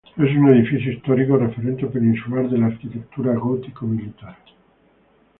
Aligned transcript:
Es 0.17 0.35
un 0.35 0.47
edificio 0.49 0.91
histórico, 0.93 1.37
referente 1.37 1.85
peninsular 1.85 2.49
de 2.49 2.57
la 2.57 2.65
arquitectura 2.65 3.35
gótico-militar. 3.35 4.35